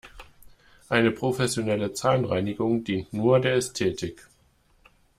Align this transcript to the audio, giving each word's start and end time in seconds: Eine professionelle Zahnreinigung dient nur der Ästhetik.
Eine 0.89 1.11
professionelle 1.11 1.93
Zahnreinigung 1.93 2.83
dient 2.83 3.13
nur 3.13 3.39
der 3.39 3.53
Ästhetik. 3.53 4.25